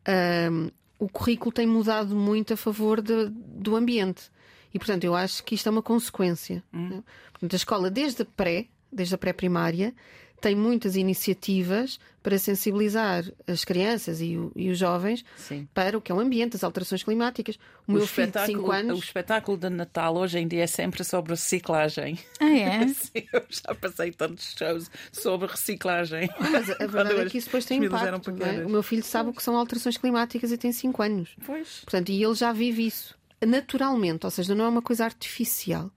[0.06, 0.68] ahm,
[0.98, 4.30] o currículo tem mudado muito a favor de- do ambiente.
[4.76, 6.62] E portanto eu acho que isto é uma consequência.
[6.70, 7.02] não é?
[7.32, 9.94] Portanto, a escola, desde a pré, desde a pré-primária,
[10.38, 15.66] tem muitas iniciativas para sensibilizar as crianças e, o- e os jovens Sim.
[15.72, 17.56] para o que é o ambiente, as alterações climáticas.
[17.88, 18.98] O, O meu filho de espetáculo, 5 o anos.
[19.04, 22.18] espetáculo de Natal hoje em dia é sempre sobre reciclagem.
[22.38, 22.86] Ah, é?
[22.92, 26.28] Sim, eu já passei tantos shows sobre reciclagem.
[26.38, 28.30] Mas a verdade é que isso depois tem impacto.
[28.32, 28.66] não é?
[28.66, 31.30] O meu filho sabe o que são alterações climáticas e tem 5 anos.
[31.46, 31.80] Pois.
[31.80, 35.90] Portanto, e ele já vive isso naturalmente, ou seja, não é uma coisa artificial.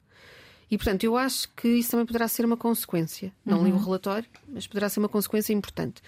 [0.71, 3.33] E portanto, eu acho que isso também poderá ser uma consequência.
[3.45, 6.01] Não li o relatório, mas poderá ser uma consequência importante.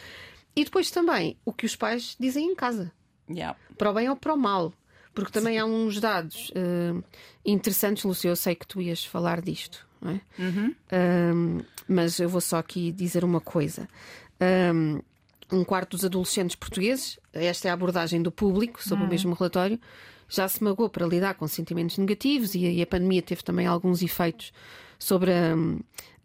[0.55, 2.91] E depois também o que os pais dizem em casa,
[3.29, 3.57] Yeah.
[3.77, 4.73] para o bem ou para o mal.
[5.13, 6.93] Porque também há uns dados eh,
[7.45, 8.29] interessantes, Lúcia.
[8.29, 10.21] Eu sei que tu ias falar disto, não é?
[11.33, 13.89] Um, mas eu vou só aqui dizer uma coisa.
[14.73, 15.01] Um,
[15.51, 19.79] um quarto dos adolescentes portugueses, esta é a abordagem do público sobre o mesmo relatório,
[20.31, 23.67] já se magoou para lidar com sentimentos negativos e a, e a pandemia teve também
[23.67, 24.53] alguns efeitos
[24.97, 25.53] sobre a,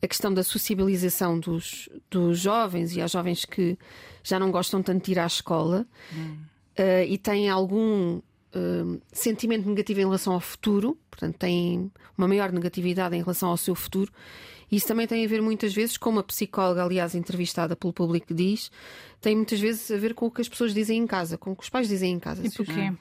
[0.00, 3.76] a questão da sociabilização dos, dos jovens e há jovens que
[4.22, 10.00] já não gostam tanto de ir à escola uh, e têm algum uh, sentimento negativo
[10.00, 14.12] em relação ao futuro, portanto, têm uma maior negatividade em relação ao seu futuro.
[14.70, 18.70] Isso também tem a ver muitas vezes, como a psicóloga, aliás, entrevistada pelo público diz,
[19.20, 21.56] tem muitas vezes a ver com o que as pessoas dizem em casa, com o
[21.56, 22.44] que os pais dizem em casa.
[22.46, 22.92] E porquê?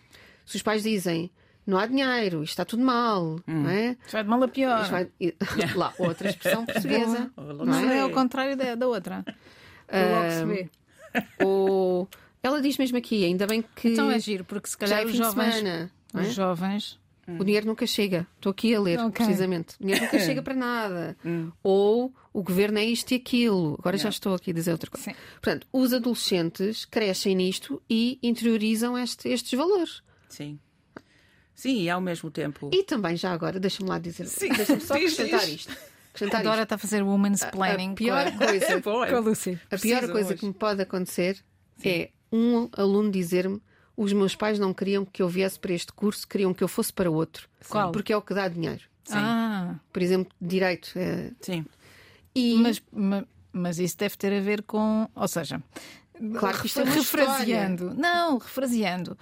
[0.46, 1.32] Se os pais dizem
[1.68, 3.98] não há dinheiro, isto está tudo mal, não é?
[4.06, 4.88] Isto vai de mal a pior.
[4.90, 5.10] Vai-
[5.76, 7.32] Lá, outra expressão portuguesa.
[7.36, 7.66] Boa.
[7.66, 7.82] não é?
[7.82, 9.26] Não é ao contrário da, da outra.
[9.92, 10.70] Logo se vê.
[11.44, 12.08] Ou
[12.44, 15.16] ela diz mesmo aqui, ainda bem que Então é giro, porque se calhar é os
[15.16, 15.92] jovens, semana.
[16.14, 16.28] não é?
[16.28, 17.00] os jovens
[17.40, 18.28] O dinheiro nunca chega.
[18.36, 19.26] Estou aqui a ler, Ok.
[19.26, 19.76] precisamente.
[19.80, 21.18] O dinheiro nunca chega para nada.
[21.64, 23.76] Ou o governo é isto e aquilo.
[23.80, 25.10] Agora já estou aqui a dizer outra coisa.
[25.10, 25.16] Sim.
[25.42, 30.04] Portanto, os adolescentes crescem nisto e interiorizam este- estes valores.
[30.36, 30.60] Sim.
[31.54, 32.70] Sim, e ao mesmo tempo.
[32.74, 34.26] E também, já agora, deixa-me lá dizer.
[34.28, 34.50] Sim.
[34.50, 35.72] Deixa-me só acrescentar isto.
[36.10, 36.64] Acrescentar a Dora isto.
[36.64, 37.92] está a fazer woman's planning.
[37.92, 39.60] a pior com coisa- É bom, é com a Lucy.
[39.72, 40.40] A pior coisa hoje.
[40.40, 41.42] que me pode acontecer
[41.84, 43.62] é um aluno dizer-me
[43.96, 46.92] os meus pais não queriam que eu viesse para este curso, queriam que eu fosse
[46.92, 47.48] para outro.
[47.70, 47.92] Qual?
[47.94, 48.82] Porque é o que dá dinheiro.
[49.12, 50.92] Ah, Por exemplo, direito.
[50.98, 51.66] é- Sim.
[52.34, 55.10] E mas, ma- mas isso deve ter a ver com.
[55.16, 55.64] Ou seja,
[56.40, 57.94] Claro que isto é refraseando.
[57.94, 59.18] Não, refraseando.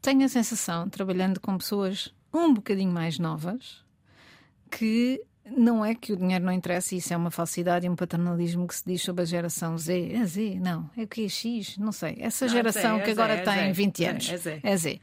[0.00, 3.82] Tenho a sensação, trabalhando com pessoas um bocadinho mais novas,
[4.70, 5.22] que
[5.56, 8.74] não é que o dinheiro não interessa, isso é uma falsidade e um paternalismo que
[8.76, 10.12] se diz sobre a geração Z.
[10.12, 10.88] É Z, não.
[10.96, 11.76] É o que é X?
[11.78, 12.16] Não sei.
[12.20, 13.72] Essa Não, é geração Z, é que agora Z, é tem Z.
[13.72, 14.28] 20 É, anos.
[14.28, 14.60] é Z.
[14.62, 15.00] É Z.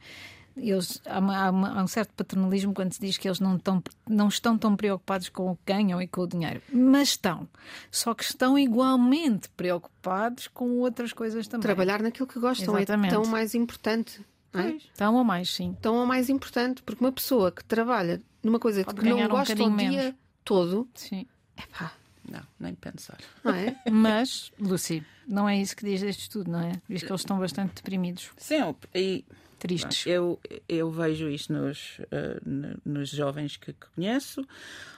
[0.56, 3.58] Eles, há, uma- há uma- há um certo paternalismo quando se diz que eles não,
[3.58, 6.62] tão, não estão tão preocupados com o que ganham e com o dinheiro.
[6.72, 7.46] Mas estão.
[7.90, 11.60] Só que estão igualmente preocupados com outras coisas também.
[11.62, 13.12] trabalhar naquilo que gostam Exatamente.
[13.12, 14.24] é tão mais importante.
[14.56, 14.76] Não é?
[14.76, 15.76] Estão ou mais, sim.
[15.80, 16.82] Tão ou mais importante.
[16.82, 19.70] Porque uma pessoa que trabalha numa coisa Pode que não ganhar um gosta o dia
[19.70, 20.14] menos.
[20.44, 21.26] todo, sim.
[21.56, 21.92] epá,
[22.28, 23.18] Não, nem pensar.
[23.44, 23.76] não é?
[23.90, 26.72] Mas, Lucy, não é isso que diz este estudo, não é?
[26.88, 29.24] Diz que eles estão bastante deprimidos, Sim, e
[29.58, 30.06] tristes.
[30.06, 30.38] eu,
[30.68, 31.98] eu vejo isso nos,
[32.46, 34.46] n- nos jovens que conheço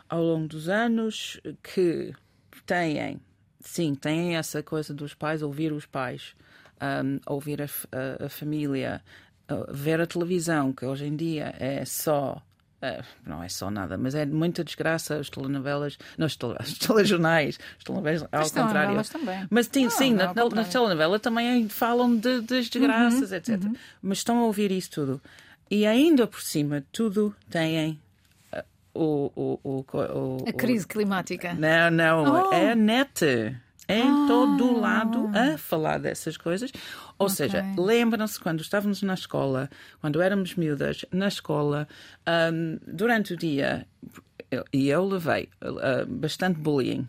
[0.08, 2.12] ao longo dos anos que
[2.66, 3.20] têm,
[3.60, 6.34] sim, têm essa coisa dos pais, ouvir os pais,
[6.80, 9.02] ahm, ouvir a, a- a família,
[9.70, 12.40] ver a televisão, que hoje em dia é só.
[12.80, 16.78] eh, não é só nada, mas é muita desgraça as telenovelas, não, as tele- os
[16.78, 19.02] telejornais, as telenovelas ao As contrário.
[19.10, 19.46] também.
[19.50, 23.60] Mas sim, Não, sim, não, na, na, telenovela também falam de, das Uhum, desgraças, etc.
[24.00, 25.20] Mas estão a ouvir isso tudo.
[25.70, 27.98] E ainda por cima, tudo têm
[28.54, 28.62] uh,
[28.94, 31.52] o, o, o, o- A crise climática.
[31.54, 32.54] Não, não, Oh.
[32.54, 33.54] é a net.
[33.88, 36.70] É em todo o lado a falar dessas coisas.
[37.18, 39.70] Ou seja, lembram-se quando estávamos na escola,
[40.00, 41.88] quando éramos miúdas na escola,
[42.26, 43.86] ahm, durante o dia,
[44.50, 47.08] eu- e eu levei ah, bastante bullying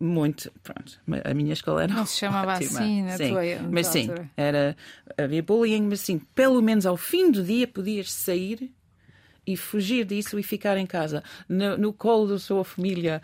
[0.00, 0.50] muito.
[0.62, 1.92] Pronto, a minha escola era.
[1.92, 2.80] Não se chamava ótima.
[2.80, 3.28] assim na sim.
[3.28, 4.30] tua Mas sim, altura.
[4.34, 4.76] era,
[5.18, 8.72] havia bullying, mas sim, pelo menos ao fim do dia podias sair
[9.46, 13.20] e fugir disso e ficar em casa, no, no colo da sua família.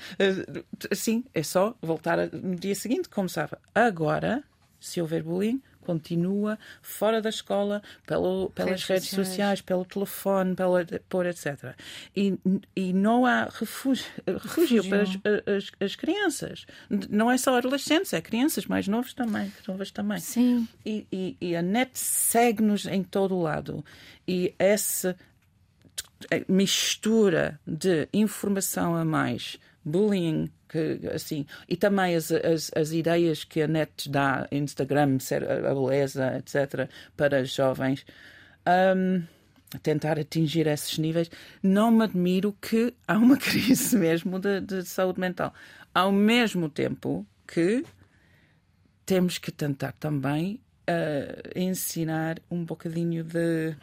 [0.91, 3.53] Assim, é só voltar no dia seguinte, como sabe.
[3.75, 4.43] Agora,
[4.79, 9.29] se houver bullying, continua fora da escola, pelo, pelas Redes redes, sociais.
[9.29, 9.61] sociais.
[9.61, 11.75] pelo telefone, pela, por etc.
[12.17, 12.39] E,
[12.77, 15.11] e não há refúgio, refúgio para as,
[15.47, 16.67] as, as crianças.
[17.09, 20.21] Não é só adolescentes, é crianças mais novos também, novas também.
[20.21, 20.69] Sim.
[20.85, 23.85] E, e, e a net segue-nos em todo o lado.
[24.29, 25.17] E essa
[26.49, 33.63] mistura de informação a mais, bullying, que, assim, e também as, as, as ideias que
[33.63, 35.19] a net dá, Instagram,
[35.69, 38.05] a beleza, etc., para os jovens,
[38.97, 39.23] hum,
[39.83, 41.31] tentar atingir esses níveis,
[41.63, 45.53] não me admiro que há uma crise mesmo de, de saúde mental.
[45.95, 47.85] Ao mesmo tempo que
[49.05, 53.75] temos que tentar também eh, ensinar um bocadinho de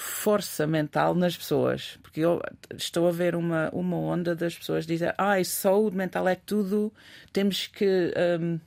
[0.00, 1.98] força mental nas pessoas.
[2.02, 2.40] Porque eu
[2.76, 6.92] estou a ver uma, uma onda das pessoas dizer ai, saúde mental é tudo,
[7.32, 8.12] temos que.
[8.40, 8.60] hum,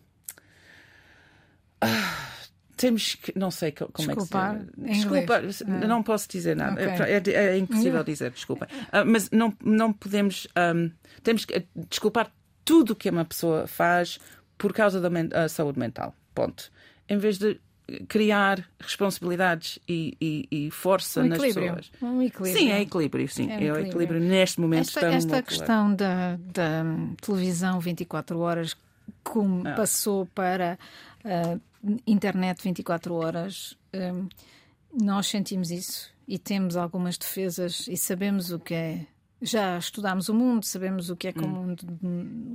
[1.79, 2.27] ah,
[2.75, 3.31] temos que.
[3.37, 5.41] Não sei co- como Desculpar, é que se Desculpa,
[5.87, 6.73] não posso dizer nada.
[6.81, 7.05] Ok.
[7.05, 8.67] É, é impossível dizer, desculpa.
[8.91, 10.47] Ah, mas não, não podemos.
[10.75, 10.91] hum,
[11.23, 12.31] temos que desculpar
[12.65, 14.19] tudo o que uma pessoa faz
[14.57, 16.13] por causa da men- a saúde mental.
[16.35, 16.71] Ponto.
[17.07, 17.59] Em vez de
[18.07, 21.91] criar responsabilidades e, e- e força Um nas pessoas.
[22.01, 22.53] Um equilíbrio.
[22.59, 23.49] Sim, é equilíbrio, sim.
[23.49, 23.87] É É, um o equilíbrio.
[23.87, 28.75] equilíbrio neste momento Esta, está no esta questão da, da hum, televisão 24 horas,
[29.23, 29.73] como Ah.
[29.73, 30.77] passou para
[31.25, 31.59] a
[32.07, 34.27] internet 24 horas, hum,
[35.01, 39.05] nós sentimos isso e temos algumas defesas e sabemos o que é.
[39.43, 41.81] Já estudámos o mundo, sabemos o que é que o mundo,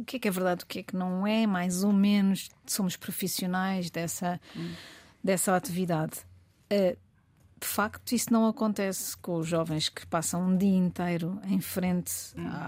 [0.00, 2.48] o que é que é verdade, o que é que não é, mais ou menos
[2.64, 4.40] somos profissionais dessa,
[5.26, 6.20] dessa atividade.
[6.72, 6.96] Uh,
[7.60, 12.12] de facto, isso não acontece com os jovens que passam um dia inteiro em frente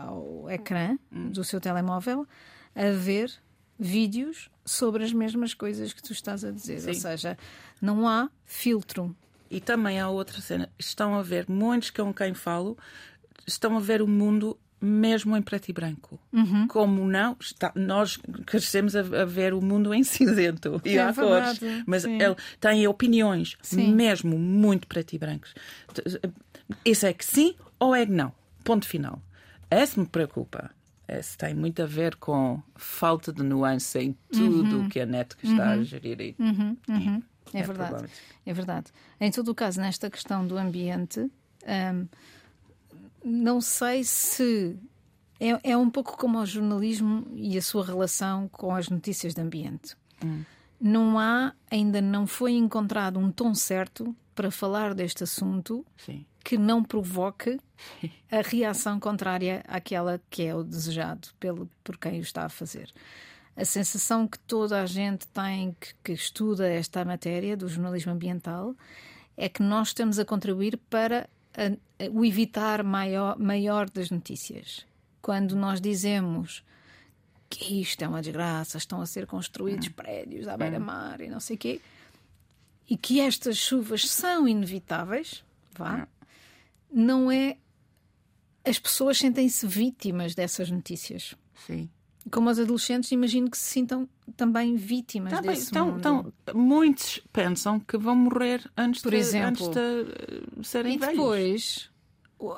[0.02, 2.26] ao ecrã do seu telemóvel
[2.74, 3.30] a ver
[3.78, 6.88] vídeos sobre as mesmas coisas que tu estás a dizer.
[6.88, 7.00] Ou Sim.
[7.00, 7.38] seja,
[7.80, 9.14] não há filtro.
[9.50, 10.70] E também há outra cena.
[10.78, 12.76] Estão a ver, muitos com quem falo,
[13.46, 16.20] estão a ver o mundo mesmo em preto e branco.
[16.32, 16.66] Uhum.
[16.68, 21.12] Como não, está- nós crescemos a, a ver o mundo em cinzento e É há
[21.12, 21.60] cores.
[21.86, 22.20] Mas sim.
[22.20, 23.92] ele tem opiniões Sim.
[23.94, 25.54] mesmo muito preto e brancos.
[26.84, 28.32] Isso é que sim ou é que não.
[28.64, 29.20] Ponto final.
[29.70, 30.70] Esse me preocupa.
[31.06, 35.34] Esse tem muito a ver com falta de nuance em tudo o que a net
[35.36, 36.20] que está a gerir.
[36.20, 36.76] E, Uhum,
[37.54, 38.04] É, É verdade.
[38.44, 38.86] É verdade.
[39.18, 42.06] Em todo o caso, nesta questão do ambiente, hum,
[43.28, 44.76] não sei se
[45.38, 49.40] é, é um pouco como o jornalismo e a sua relação com as notícias de
[49.40, 49.96] ambiente.
[50.80, 56.24] Não há, ainda não foi encontrado um tom certo para falar deste assunto sim.
[56.44, 57.58] que não provoque
[58.30, 62.90] a reação contrária àquela que é o desejado pelo, por quem o está a fazer.
[63.56, 68.74] A sensação que toda a gente tem que, que estuda esta matéria do jornalismo ambiental
[69.36, 71.28] é que nós estamos a contribuir para
[72.12, 74.86] o evitar maior, maior das notícias.
[75.20, 76.64] Quando nós dizemos
[77.50, 81.56] que isto é uma desgraça, estão a ser construídos prédios à beira-mar e não sei
[81.56, 81.80] o quê,
[82.88, 85.44] e que estas chuvas são inevitáveis,
[85.76, 86.06] vá,
[86.92, 87.56] não é.
[88.64, 91.34] As pessoas sentem-se vítimas dessas notícias.
[91.66, 91.88] Sim.
[92.30, 95.98] Como os adolescentes, imagino que se sintam também vítimas Tá bem, desse então, mundo.
[95.98, 99.48] então, muitos pensam que vão morrer antes, Por de, exemplo.
[99.66, 101.14] antes de eh, serem E velhos.
[101.16, 101.90] depois,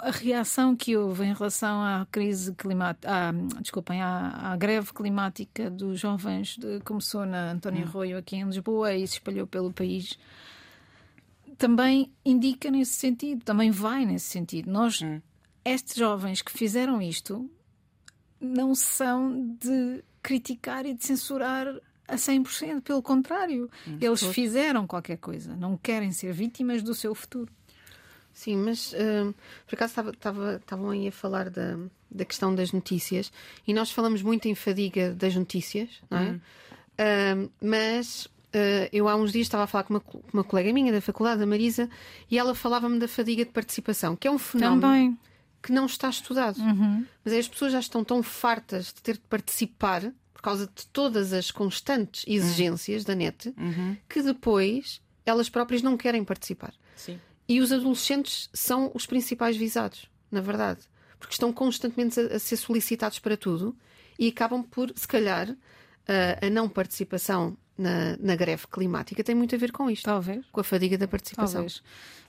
[0.03, 5.71] a reação que houve em relação à crise climática, à, desculpem, à, à greve climática
[5.71, 10.19] dos jovens, de- começou na António Arroio aqui em Lisboa e se espalhou pelo país,
[11.59, 14.71] também indica nesse sentido, também vai nesse sentido.
[14.71, 15.01] Nós,
[15.65, 17.51] estes jovens que fizeram isto,
[18.41, 21.67] não são de criticar e de censurar
[22.09, 27.53] a 100%, pelo contrário, eles fizeram qualquer coisa, não querem ser vítimas do seu futuro.
[28.33, 29.33] Sim, mas hum,
[29.67, 31.77] por acaso estava- estava- estavam aí a falar da,
[32.11, 33.31] da questão das notícias
[33.67, 36.41] e nós falamos muito em fadiga das notícias, não é?
[37.37, 40.93] Hum, mas uh, eu há uns dias estava a falar com uma, uma colega minha
[40.93, 41.89] da faculdade, a Marisa,
[42.31, 45.19] e ela falava-me da fadiga de participação, que é um fenómeno Também.
[45.63, 46.59] Que não está estudado.
[47.25, 51.33] Mas as pessoas já estão tão fartas de ter de participar por causa de todas
[51.33, 53.55] as constantes exigências da net
[54.09, 56.73] que depois elas próprias não querem participar.
[56.97, 57.21] Sim.
[57.49, 60.81] E os adolescentes são os principais visados, na verdade,
[61.19, 63.77] porque estão constantemente a, a ser solicitados para tudo
[64.19, 65.55] e acabam por, se calhar,
[66.07, 70.05] a, a não participação na, na, greve climática tem muito a ver com isto.
[70.05, 70.45] Talvez.
[70.53, 71.63] Com a fadiga da participação.
[71.63, 71.83] Talvez.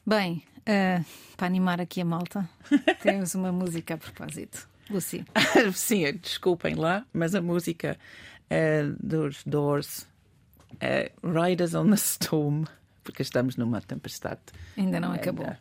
[0.05, 1.05] Bem, uh,
[1.35, 2.49] para animar aqui a malta,
[3.01, 4.67] temos uma música a propósito.
[4.89, 5.25] Lucy.
[5.73, 7.97] Sim, desculpem lá, mas a música
[8.49, 10.07] é dos Doors
[10.79, 12.65] é Riders on the Storm,
[13.03, 14.41] porque estamos numa tempestade.
[14.77, 15.55] Ainda não acabou.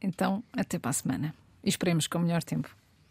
[0.00, 1.34] Então, até para a semana.
[1.62, 2.74] E esperemos com o melhor tempo.